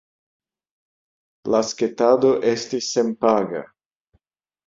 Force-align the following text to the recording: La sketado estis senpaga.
La 1.55 1.59
sketado 1.71 2.33
estis 2.53 2.87
senpaga. 2.97 3.61